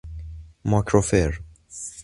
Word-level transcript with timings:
ماکروفر 0.65 1.39